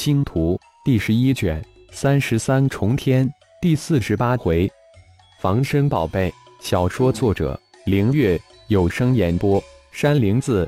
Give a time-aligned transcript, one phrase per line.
[0.00, 1.62] 星图第十一卷
[1.92, 4.66] 三十三重天第四十八回，
[5.42, 10.66] 防身宝贝小说作者：凌月，有声演播：山灵子。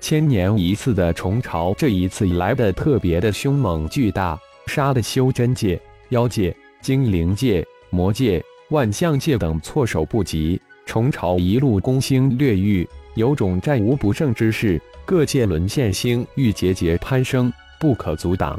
[0.00, 5.78] 千年一次的虫潮，这一次来的特别的凶猛巨大，杀的修真界、
[6.08, 10.58] 妖界、精灵界、魔界、万象界等措手不及。
[10.86, 17.52] 虫潮一路攻星掠域，有种战无不胜之势，各界沦陷星域节节攀升。
[17.84, 18.58] 不可阻挡，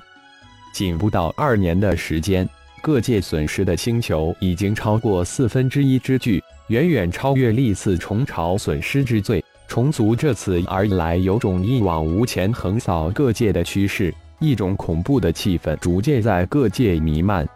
[0.71, 2.47] 仅不到二年的时间，
[2.79, 9.43] 各界损失的星球已经超过四分之一之巨，远远超越历次虫潮损失之最。
[9.67, 17.49] 虫族这次而来，有种一往无前横扫各界的趋势，一种恐怖的气氛逐渐在各界弥漫。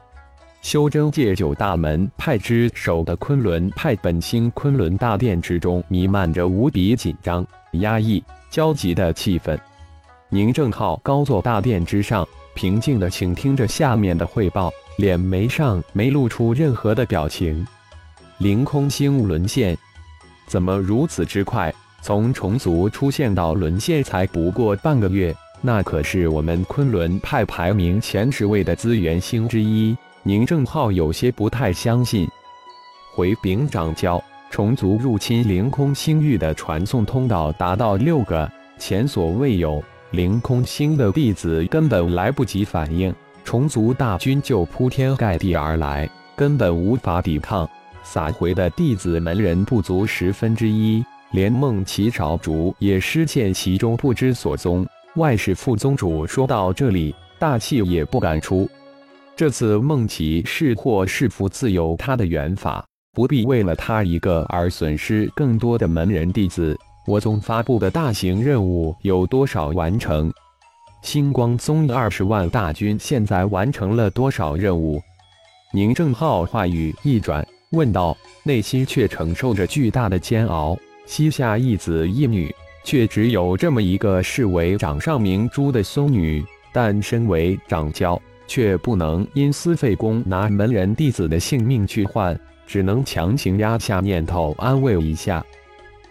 [0.63, 9.55] 修真界九大门派之首的昆仑派本星昆仑大殿之中，弥漫着无比紧张、压抑、焦急的气氛。
[10.31, 17.65] 宁正浩高坐大殿之上，平静地倾听着下面的汇报，脸眉上没露出任何的表情。
[18.37, 19.75] 凌空星沦陷，
[20.45, 21.73] 怎么如此之快？
[22.03, 29.97] 从虫族出现到沦陷才不过半个月，那可是我们昆仑派排名前十位的资源星之一。
[30.21, 32.29] 宁正浩有些不太相信。
[33.15, 39.83] 回禀掌教，虫族入侵凌空星域的传送通道达到六个，前所未有。
[40.11, 47.69] 凌空星的弟子根本来不及反应，虫族大军就铺天盖地而来，根本无法抵抗。
[48.01, 54.83] 撒回的弟子门人不足十分之一，连梦奇少主也失陷其中，不知所踪。
[55.15, 58.67] 外室副宗主说到这里，大气也不敢出。
[59.35, 66.75] 这次梦奇是祸是福，自有他的缘法，不必为了他一个而损失更多的门人弟子。
[67.09, 70.31] 我宗发布的大型任务有多少完成？
[71.01, 75.01] 星光宗二十万大军现在完成了多少任务？
[75.73, 80.77] 宁正浩话语一转，问道，内心却承受着巨大的煎熬。
[81.07, 95.43] 膝下一子一女，却只有这么一个视为掌上明珠的孙女，但身为掌教，却不能因私废公拿门人弟子的性命去换，只能强行压下念头，安慰一下。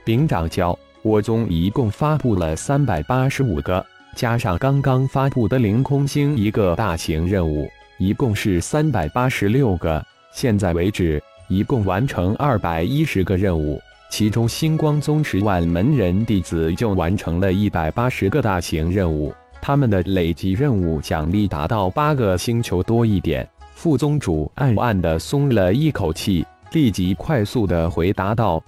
[0.05, 0.77] 禀掌教。
[1.03, 3.85] 我宗一共发布了三百八十五个，
[4.17, 10.05] 加上刚刚发布的凌空星一个大型任务，一共是三百八十六个。
[10.33, 19.33] 现在为止，一共完成二百一十个任务，其中星光宗十万门人弟子就完成了一百八十个大型任务，
[19.63, 23.49] 他们的累计任务奖励达到八个星球多一点。
[23.73, 28.61] 副宗主暗暗的松了一口气，立即快速的回答道。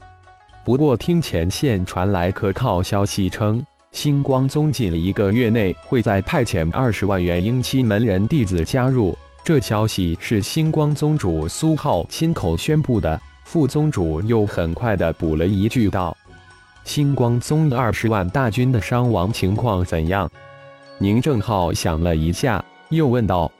[0.64, 9.16] 不过，听前线传来可靠消息称，星光宗近一个月内会再派遣二十万元英期门人弟子加入。
[9.42, 13.20] 这消息是星光宗主苏浩亲口宣布的。
[13.42, 16.16] 副宗主又很快的补了一句道
[16.84, 20.30] ：“星光宗二十万大军的伤亡情况怎样？”
[20.98, 23.50] 宁正浩想了一下，又问道：“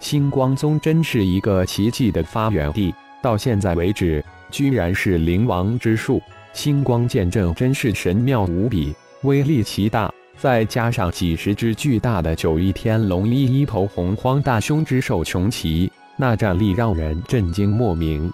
[0.00, 6.22] 星光宗真是一个奇迹的发源地，到现在为止。”居然是灵王之术，
[6.54, 10.10] 星光剑阵真是神妙无比，威力奇大。
[10.38, 18.32] 再加上几十只巨大的九翼天龙，一一头洪荒大凶之兽穷奇，那战力让人震惊莫名。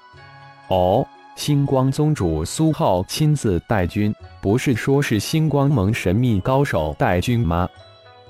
[0.68, 7.68] 哦，星光宗主苏浩亲自带军，不是说是星光盟神秘高手带军吗？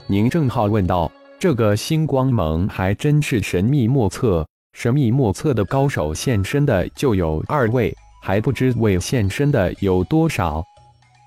[0.06, 1.12] 宁正浩问道。
[1.38, 4.46] 这个星光盟还真是神秘莫测。
[4.74, 10.62] 神秘莫测的高手现身的就有二位，还不知未现身的有多少。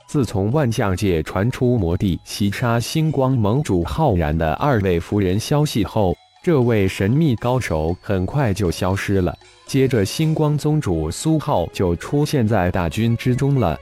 [0.06, 6.14] 自从万象界传出魔帝袭杀星光盟主浩然的二位夫人消息后，
[6.44, 9.34] 这位神秘高手很快就消失了。
[9.66, 13.78] 接着，星光宗主苏浩就出现在大军之中了。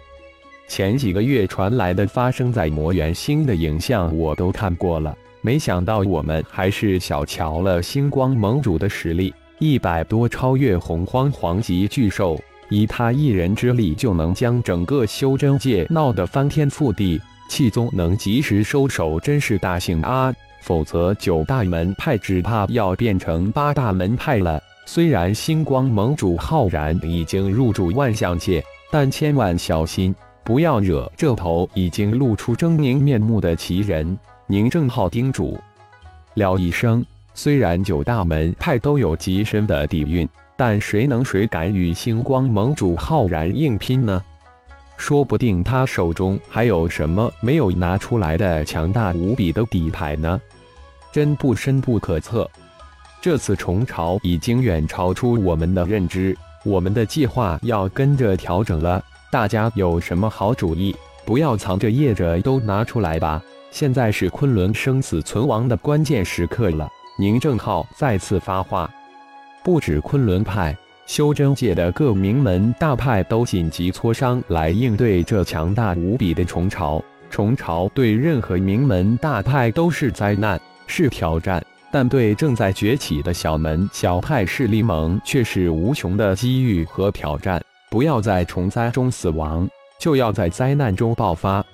[0.68, 9.34] 前几个月传来的发生在魔元星的影像我都看过了，没想到我们还是小瞧了星光盟主的实力。
[9.60, 12.38] 一百多超越洪荒皇级巨兽，
[12.70, 17.22] 以他一人之力就能将整个修真界闹得翻天覆地。
[17.48, 20.34] 气宗能及时收手，真是大幸啊！
[20.62, 24.62] 否则九大门派只怕要变成八大门派了。
[24.86, 30.14] 虽然星光盟主浩然已经入驻万象界，但千万小心，
[30.44, 34.18] 不要惹这头已经露出狰狞面目的奇人。
[34.48, 35.58] 宁正浩叮嘱
[36.34, 37.06] 了一声。
[37.38, 44.24] 虽然九大门派都有极深的底蕴，但谁能谁敢与星光盟主浩然硬拼呢？
[44.96, 50.40] 说不定他手中还有什么没有拿出来的强大无比的底牌呢？
[51.12, 52.50] 真不深不可测。
[53.22, 59.04] 这次虫潮已经远超出我们的认知，我们的计划要跟着调整了。
[59.30, 60.96] 大家有什么好主意？
[61.26, 63.44] 不要藏着掖着，都拿出来吧！
[63.72, 66.90] 现在是昆仑生死存亡的关键时刻了。
[67.18, 68.90] 宁正浩再次发话，
[69.64, 70.76] 不止昆仑派，
[71.06, 77.02] 修真界的各名门大派都紧急磋商来应对这强大无比的虫潮。
[77.30, 81.66] 虫潮对任何名门大派都是灾难，是挑战。
[81.90, 87.64] 但对正在崛起的小门小派势力盟却是无穷的机遇和挑战。
[87.90, 89.66] 不要在虫灾中死亡，
[89.98, 91.66] 就要在灾难中爆发。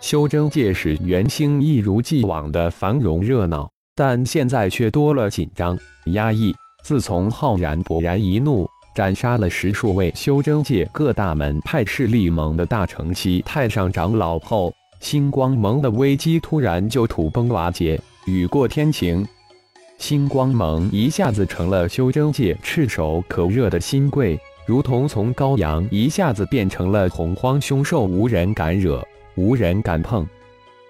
[0.00, 6.54] 修真界使元星一如既往的繁荣热闹，但现在却多了紧张、压抑。
[6.82, 19.26] 自从浩然勃然一怒，斩杀了十数位修真界各大门派势力盟的大成期太上长老后，星光盟的危机突然就土崩瓦解，雨过天晴。
[19.98, 30.26] 星光盟一下子成了修真界炙手可热的新贵，如同从羔羊一下子变成了洪荒凶兽，无人敢惹，无人敢碰。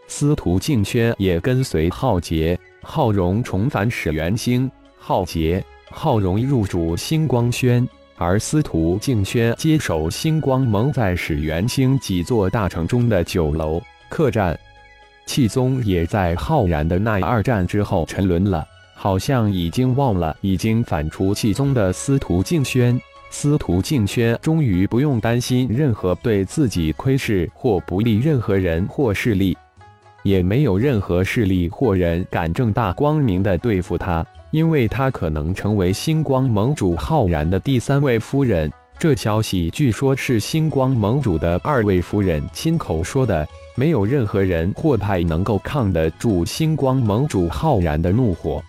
[0.07, 7.87] 司徒静轩也跟随浩劫、浩荣重返始元星，浩劫、浩荣入主星光轩，
[8.17, 14.59] 而司徒静轩接手星光盟在始元星几座大城中的酒楼客栈。
[15.27, 18.67] 气宗也在浩然的那二战之后沉沦了。
[18.95, 23.01] 好像已经忘了已经反出气宗的司徒静轩，
[23.31, 29.57] 司徒静轩终于不用担心任何对自己窥视或不利任何人或势力，
[30.23, 38.71] 也没有任何势力或人敢正大光明的对付他，因为他可能成为星光盟主浩然的第三位夫人。
[38.99, 48.63] 这消息据说是星光盟主的二位夫人亲口说的，没有任何人或派能够抗得住星光盟主浩然的怒火。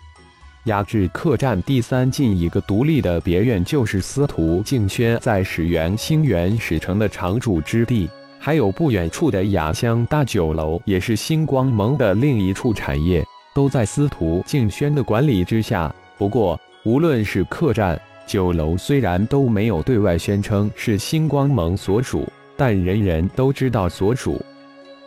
[0.64, 8.08] 压制客栈第三进一个独立的别院，就是司徒静轩在始元星元始城的常驻之地。
[8.44, 13.24] 还有不远处的雅香大酒楼，也是星光盟的另一处产业，
[13.54, 15.94] 都在司徒静轩的管理之下。
[16.18, 17.96] 不过，无论是客栈、
[18.26, 24.44] 酒楼，虽然都没有对外宣称是星光盟所属，但人人都知道所属，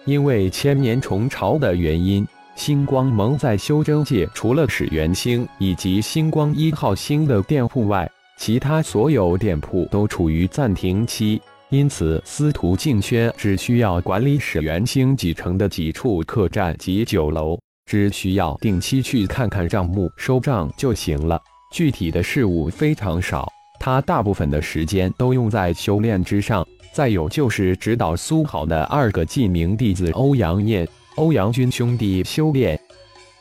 [0.05, 2.25] 因为千年虫潮的原因。
[2.55, 11.41] 星光盟在修真界，除了始元星以及星光一号星的店铺外，其他所有店铺都处于暂停期。
[11.75, 21.37] 因此，司徒静轩只需要管理始元星几城的几处客栈及酒楼，只需要定期去看看账目、收账就行了。
[21.73, 26.65] 具体的事务非常少，他大部分的时间都用在修炼之上。
[26.93, 30.87] 再有就是指导苏好的二个记名弟子欧阳念。
[31.15, 32.79] 欧阳军兄弟修炼，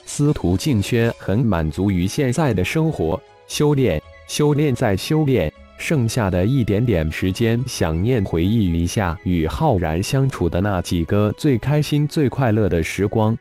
[0.07, 5.53] 司徒静轩很满足于现在的生活，修炼，修炼再修炼，
[5.85, 13.37] 剩下的一点点时间，想念回忆一下与浩然相处的那几个最开心、最快乐的时光。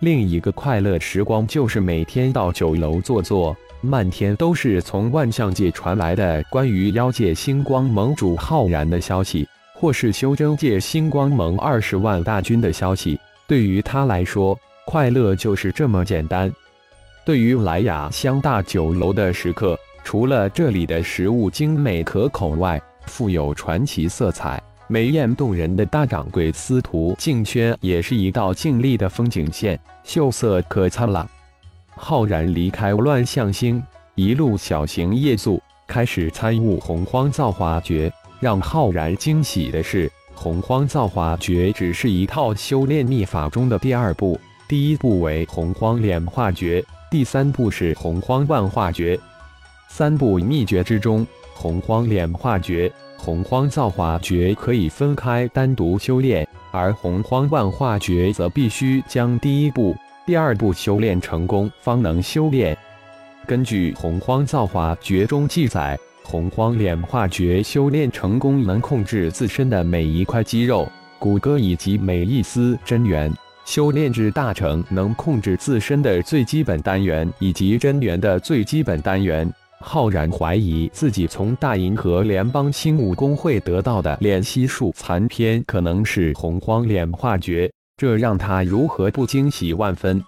[0.00, 13.16] 另一个快乐时光就是每天到酒楼坐坐，漫天都是从万象界传来的关于妖界星光盟主浩然的消息，或是修真界星光盟二十万大军的消息。
[13.46, 16.52] 对于他来说，快乐就是这么简单。
[17.24, 31.28] 对于莱雅香大酒楼的食客，除了这里的食物精美可口外，富有传奇色彩、美艳动人的大掌柜司徒静轩也是一道静丽的风景线，秀色可餐了。
[31.90, 33.82] 浩然离开乱象星，
[34.14, 38.10] 一路小行夜宿，开始参悟洪荒造化诀。
[38.40, 40.10] 让浩然惊喜的是。
[40.32, 49.20] 洪荒造化诀只是一套修炼秘法中的第二步，第一步为洪荒炼化诀，第三步是洪荒万化诀。
[49.88, 62.76] 三步秘诀之中，洪荒炼化诀、洪荒造化诀可以分开单独修炼，而洪荒万化诀则必须将第一步、第二步修炼成功方能修炼。
[63.46, 65.98] 根据洪荒造化诀中记载。
[66.22, 70.86] 洪荒炼化诀修炼成功，能控制自身的每一块肌肉、
[71.18, 73.32] 骨骼以及每一丝真元；
[73.64, 79.50] 修炼至大成，能控制自身的最基本单元以及真元的最基本单元。
[79.80, 90.22] 浩然怀疑自己从大银河联邦轻武工会得到的炼息术残篇可能是洪荒炼化诀，这让他如何不惊喜万分？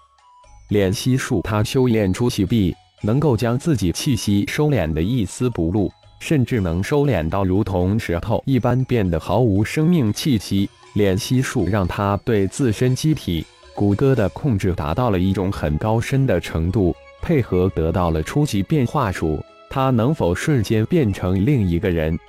[0.69, 2.75] 炼息术，他修炼出气壁。
[3.03, 10.69] 能够将自己气息收敛的一丝不露，甚至能收敛到如同石头一般，变得毫无生命气息。
[10.93, 13.43] 炼息术让他对自身机体、
[13.73, 16.95] 骨骼的控制达到了一种很高深的程度，
[17.31, 22.19] 配合得到了初级变化术，他能否瞬间变成另一个人？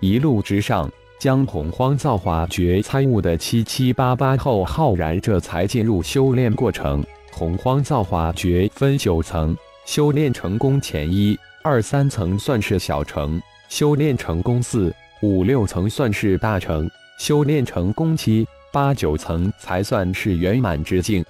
[0.00, 0.86] 一路之上，
[1.18, 7.02] 将洪荒造化诀参悟的七七八八后，浩然这才进入修炼过程。
[7.32, 16.86] 洪荒造化诀分九层，修炼成功前一二三层算是小成，修炼成功四五六层算是大成，
[17.18, 21.24] 修炼成功七八九层才算是圆满之境。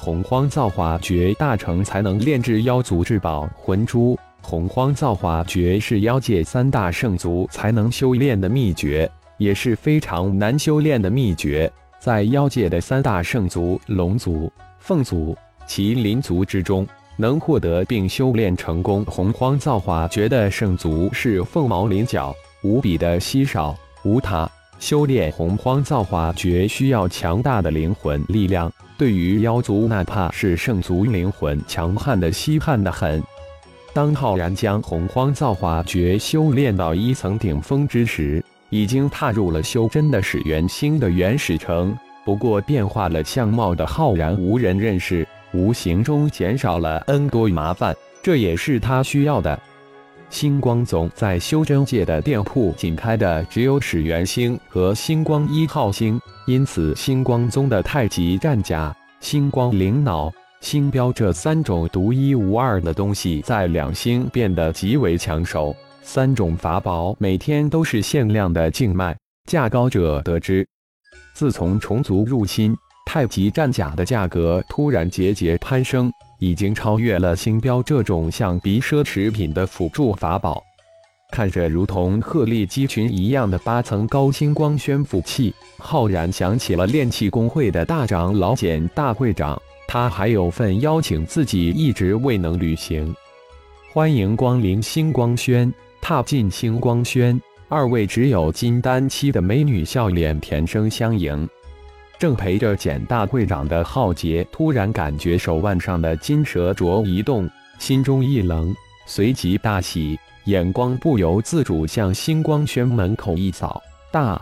[0.00, 4.16] 洪荒造化诀大成才能炼制妖族至宝魂珠。
[4.40, 11.70] 洪荒造化诀是妖界三大圣族才能修炼的秘诀，也是非常难修炼的秘诀。
[11.98, 14.50] 在妖界的三大圣族龙族。
[14.78, 15.36] 凤族、
[15.66, 16.86] 麒麟族之中，
[17.16, 23.76] 能获得并修炼成功洪荒造化诀的圣族是凤毛麟角，无比的稀少。
[24.04, 28.72] 无他，修炼洪荒造化诀需要强大的灵魂力量。
[28.98, 33.22] 对于妖族，哪怕是圣族，灵魂强悍的稀罕的很。
[33.94, 41.96] 当浩然将洪荒造化诀修炼到一层顶峰之时，已经踏入了修真的始元星的原始城。
[42.24, 49.56] 不过，变化了相貌的浩然无人认识，无形中减少了 N 多麻烦，这也是他需要的。
[50.30, 60.30] 星光宗在修真界的店铺仅开的只有始元星和星光一号星，因此星光宗的太极战甲、星光灵脑、
[60.60, 65.74] 星标这三种独一无二的东西在两星变得极为抢手。
[66.02, 69.16] 三种法宝每天都是限量的竞卖，
[69.50, 70.66] 价高者得知。
[71.34, 72.76] 自从虫族入侵，
[73.08, 80.62] 太极战甲的价格突然节节攀升，已经超越了星标这种像比奢侈品的辅助法宝。
[81.32, 93.14] 看着如同鹤立鸡群一样的八层高星光宣符器，浩然想起了炼气工会的大长老简大会长，他还有份邀请自己一直未能履行。
[93.90, 95.72] 欢迎光临星光轩，
[96.02, 97.40] 踏进星光轩。
[97.70, 101.48] 二位只有金丹期的美女笑脸甜声相迎，
[102.18, 107.48] 正陪着简大会长的浩杰突然感觉手腕上的金蛇镯一动，
[107.78, 108.74] 心中一冷，
[109.06, 113.80] 随即大喜，眼光不由自主向星光轩门口一扫。
[114.10, 114.40] 大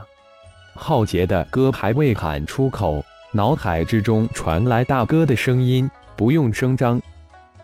[0.75, 7.01] 浩杰的哥还未喊出口，脑海之中传来大哥的声音：“不用声张。”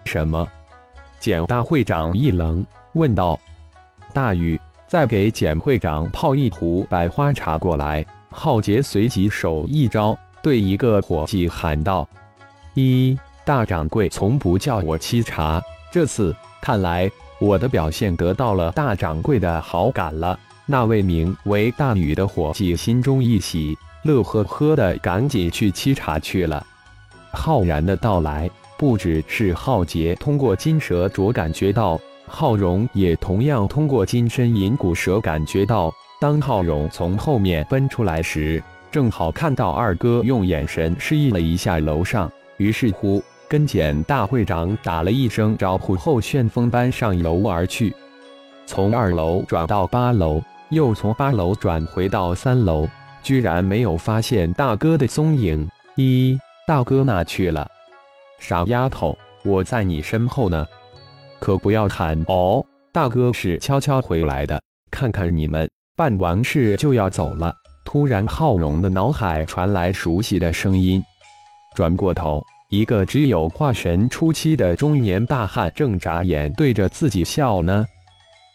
[0.04, 0.46] 什么？
[1.18, 3.40] 简大会长一愣，问道
[4.12, 4.60] ：“大禹。”
[4.92, 8.04] 再给简会长泡一壶百花茶过来。
[8.32, 12.08] 浩杰随即手一招，对一个伙计喊道
[12.74, 15.62] ：“一大掌柜从不叫我沏茶，
[15.92, 26.64] 这次看来我的表现得到了大掌柜的好感了。”那位名为大禹的伙计心中一喜，乐呵呵的赶紧去沏茶去了。
[27.32, 28.48] 浩然的到来，
[28.78, 32.00] 不只是浩杰通过金蛇镯感觉到。
[32.28, 35.92] 浩荣也同样通过金身银骨蛇感觉到，
[36.22, 38.62] 当浩荣从后面奔出来时，
[38.92, 47.92] 正好看到二哥用眼神示意了一下楼上，于是乎跟简大会长打了一声招呼后，旋风般上楼而去。
[48.66, 52.86] 从二楼转到八楼，又从八楼转回到三楼，
[53.20, 55.68] 居然没有发现大哥的踪影。
[55.96, 56.38] 一
[56.68, 57.68] 大哥哪去了？
[58.38, 60.64] 傻丫头，我在你身后呢。
[61.40, 64.62] 可不要喊哦，大哥是悄悄回来的。
[64.88, 67.54] 看看你们办完事就要走了。
[67.84, 71.02] 突然，浩荣的脑海传来熟悉的声音。
[71.74, 77.84] 转过头，一个只有化神初期的中年大汉正眨眼对着自己笑呢。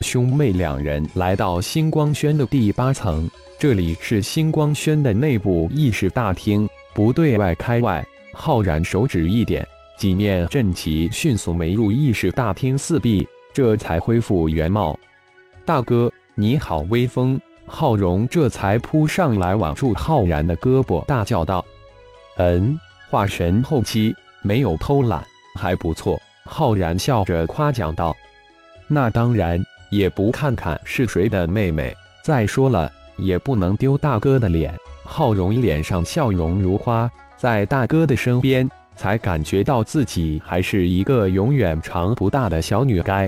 [0.01, 3.29] 兄妹两人来到星光轩的第八层，
[3.59, 8.05] 这里是星光轩的内部议事大厅，不对外开外。
[8.33, 9.67] 浩然手指一点。
[9.97, 14.95] 几面阵旗迅速没入议事大厅四壁，这才恢复原貌。
[15.65, 17.41] 大哥，你好威风！
[17.65, 21.65] 浩荣这才扑上来挽住浩然的胳膊，大叫道
[22.37, 22.79] ：“嗯，
[23.09, 25.25] 化神后期没有偷懒，
[25.55, 28.15] 还不错。”浩然笑着夸奖道
[28.87, 31.91] ：“那当然，也不看看是谁的妹妹。
[32.21, 34.71] 再说了，也不能丢大哥的脸。”
[35.03, 38.69] 浩荣脸上笑容如花，在大哥的身边。
[38.95, 43.27] 才感觉到自己还是一个永远长不大的小女该，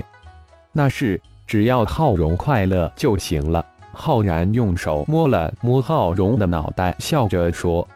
[0.72, 3.66] 那是只要浩荣快乐就行了。
[3.92, 7.86] 浩然用手摸了摸浩荣的脑袋，笑着说：“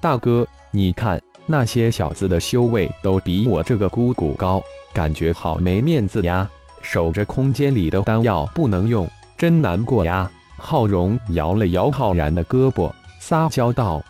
[0.00, 4.62] 大哥，你看那些小子的修为都比我这个姑姑高，
[4.94, 6.48] 感觉好没面子呀！
[6.80, 14.02] 守着空间里的丹药不能用，真难过呀。”浩荣摇了摇浩然的胳膊，撒娇道：“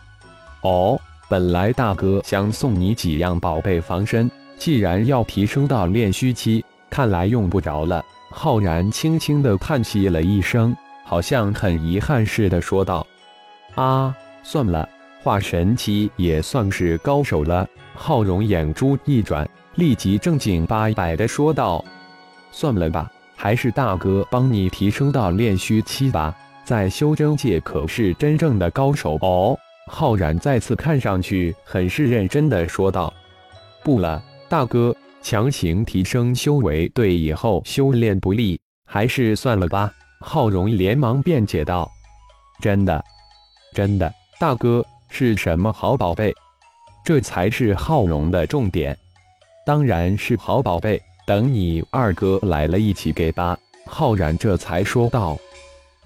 [0.62, 0.96] 哦。”
[1.28, 6.64] 本来大哥想送你几样宝贝防身，既然要提升到炼虚期，
[6.96, 8.02] 看来用不着了。
[8.30, 10.74] 浩然轻轻的叹息了一声，
[11.04, 13.06] 好像很遗憾似的说道
[13.76, 14.88] ：“啊，算了，
[15.22, 21.84] 化神期也算是高手了。”浩荣眼珠一转，立即正经八百的说道
[22.50, 26.34] ：“算了吧，还是大哥帮你提升到炼虚期吧，
[26.64, 29.54] 在修真界可是真正的高手哦。”
[29.92, 33.12] 浩然再次看上去很是认真的说道
[33.84, 34.96] ：“不了，大哥，
[35.28, 39.92] 强行提升修为对以后修炼不利，还是算了吧。”
[40.22, 41.90] 浩荣连忙辩解道
[42.62, 43.04] ：“真的，
[43.74, 46.32] 真的，大哥是什么好宝贝？
[47.04, 48.96] 这才是浩荣的重点。
[49.66, 55.36] 当然是好宝贝，等你二哥来了一起给吧。”浩然这才说道：“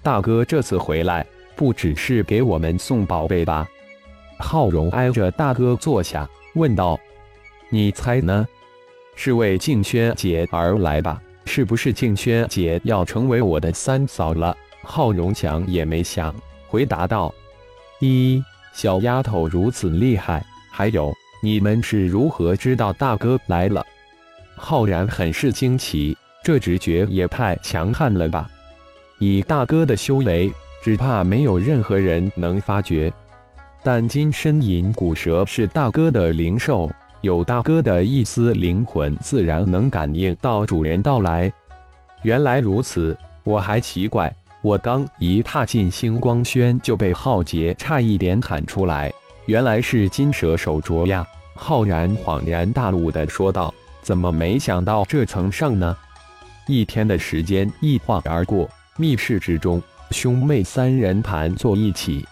[0.01, 1.23] 大哥这次回来。”
[1.55, 3.67] 不只是给我们送宝贝吧？
[4.39, 6.99] 浩荣挨着大哥坐下，问道
[7.69, 8.47] ：“你猜呢？
[9.23, 11.21] 是为静轩姐而来吧？
[11.45, 16.33] 是不是静轩姐要成为我的三嫂了？”浩荣想也没想，
[16.67, 17.31] 回答道
[18.01, 21.13] ：“一小丫头如此厉害，还有
[21.43, 23.85] 你们是如何知道大哥来了？”
[24.57, 28.49] 浩然很是惊奇，这直觉也太强悍了吧！
[29.19, 30.51] 以大哥的修为。
[30.83, 33.13] 只怕没有任何人能发觉，
[33.83, 36.89] 但金身银骨蛇是大哥的灵兽，
[37.21, 41.51] 有大哥的一丝灵魂，自然能感应到主人到来。
[42.23, 49.13] 原来如此，我还奇怪，我刚一踏进星光轩就被浩劫差一点喊出来，
[49.45, 51.25] 原来是金蛇手镯呀！
[51.53, 55.95] 浩然恍然大悟的说道：“怎么没想到这层上呢？”
[56.65, 59.81] 一天的时间一晃而过，密室之中。
[60.09, 62.25] 兄妹三人盘坐一起，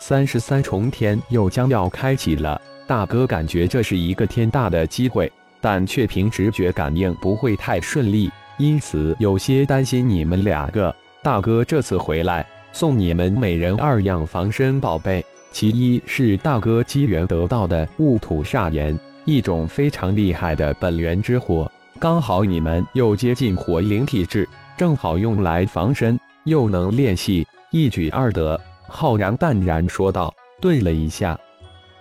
[0.00, 2.60] 三十三重天又将要开启了。
[2.86, 10.94] 大哥感觉这是一个天大的机会，但却凭直觉感应不会太顺利，因此有些担心你们两个。
[11.22, 26.18] 大哥这次回来，送你们每人二样防身宝贝，其一是大哥机缘得到的雾土煞炎，一种非常厉害的本源之火，刚好你们又接近火灵体质，正好用来防身。
[26.44, 28.60] 又能练习，一举二得。
[28.86, 31.36] 浩然淡然说道，顿了一下，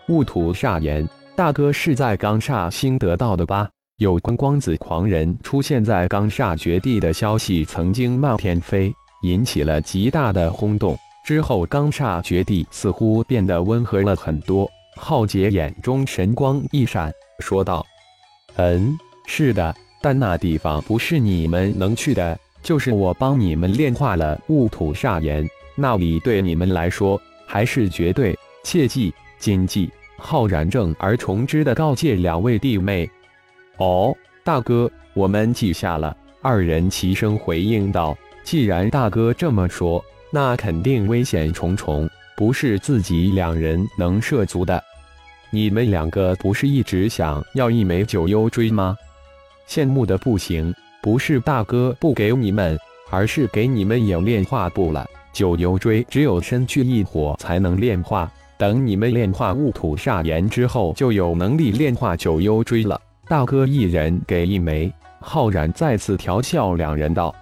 [0.07, 3.67] 雾土煞炎，大哥是在刚煞星得到的吧？
[3.97, 10.95] 有关光子狂人出现在刚煞绝地的消息曾经漫天飞，引起了极大的轰动。
[11.25, 14.69] 之后，刚煞绝地似乎变得温和了很多。
[14.95, 17.83] 浩劫眼中神光一闪，说道
[18.57, 29.13] ：“嗯，是的，但那地方不是你们能去的。”就是我帮你们炼化了雾土煞炎，那里对你们来说还是绝对切记
[29.45, 29.91] 谨记。
[30.17, 33.07] 浩然正而重之的告诫两位弟妹。
[33.77, 34.11] 哦，
[34.43, 36.17] 大哥，我们记下了。
[36.41, 44.83] 二人齐声回应道：“既然大哥这么说，那肯定危险重重，不是自己两人能涉足的。
[45.51, 48.97] 你们两个不是一直想要一枚九幽锥吗？
[49.69, 52.75] 羡慕的不行。”不是大哥不给你们，
[53.11, 58.31] 而是给你们也炼化不了九幽锥，只有身具异火才能炼化。
[58.57, 62.99] 等你们炼化戊土煞炎之后，就有能力炼化九幽锥了。
[63.27, 64.91] 大哥一人给一枚。
[65.19, 67.33] 浩然再次调笑两人道：“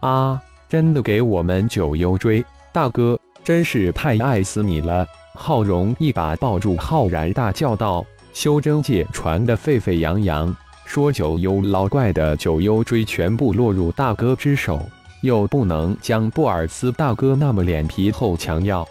[0.00, 0.38] 啊，
[0.68, 2.44] 真的给我们九幽锥？
[2.70, 14.78] 大哥真是太爱死你了！”浩荣一把抱住浩然，大叫道：“修真界传得沸沸扬扬。”说九幽老怪的九幽锥全部落入大哥之手，
[15.22, 18.86] 又不能将布尔斯大哥那么脸皮厚强要。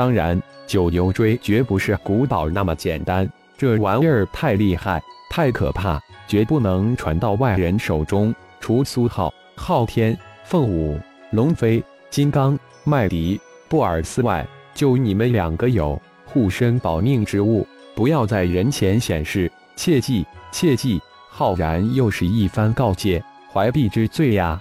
[0.00, 8.34] 当然，九牛锥绝不是古堡那么简单，这玩意儿太厉害、太可怕，绝不能传到外人手中。
[8.60, 10.98] 除苏浩、昊天、凤舞、
[11.32, 20.98] 龙飞、金刚、麦迪、布尔斯外，就你们两个有护身保命之物，不要在人前显示，切记，切记。
[21.28, 24.58] 浩然又是一番告诫，怀璧之罪呀！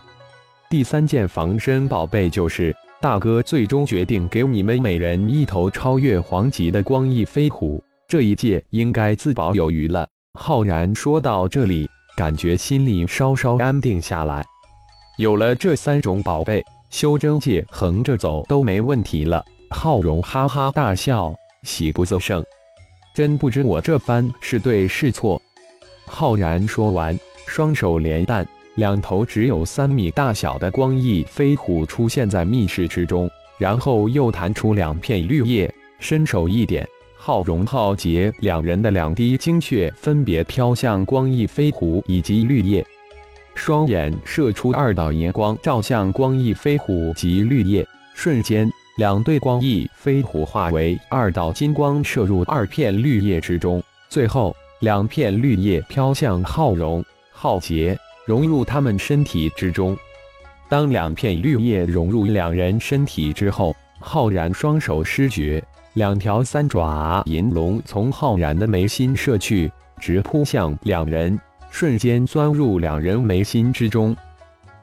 [0.69, 10.06] 第三件防身宝贝就是大哥最终决定给你们每人一头超越黄级的光翼飞虎，这一届应该自保有余了。
[10.38, 14.44] 浩然说到这里，感觉心里稍稍安定下来。
[15.18, 19.42] 有了这三种宝贝，修真界横着走都没问题了。
[19.70, 21.34] 浩荣哈哈大笑，
[21.64, 22.44] 喜不自胜，
[23.16, 25.42] 真不知我这番是对是错。
[26.06, 28.46] 浩然说完，双手连弹，
[28.80, 36.88] 两头只有三米大小的光翼飞虎出现在密室之中，然后又弹出两片绿叶，伸手一点，
[37.18, 42.84] 浩荣、浩劫两人的两滴精血分别飘向光翼飞虎以及绿叶，
[43.54, 47.86] 双眼射出二道银光，照向光翼飞虎及绿叶。
[48.15, 53.84] 瞬间，两对光翼飞虎化为二道金光，射入二片绿叶之中。
[54.08, 57.98] 最后，两片绿叶飘向浩荣、浩劫，
[58.30, 59.98] 融入他们身体之中。
[60.68, 65.63] 当两片绿叶融入两人身体之后，浩然双手失觉。
[65.94, 71.39] 两条三爪银龙从浩然的眉心射去，直扑向两人，
[71.72, 74.15] 瞬间钻入两人眉心之中。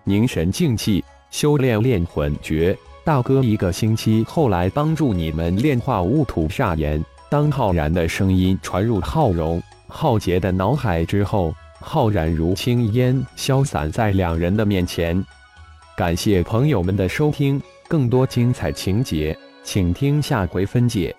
[0.03, 2.77] 凝神静气，修炼炼魂诀。
[3.05, 7.01] 大哥，一个星期后来帮助你们炼化雾土煞炎。
[7.31, 11.55] 当浩然的声音传入浩荣、浩杰的脑海之后，
[11.89, 15.25] 浩然如轻烟消散在两人的面前。
[15.97, 19.39] 感谢朋友们的收听，更多精彩情节。
[19.63, 21.15] 请听下回分解。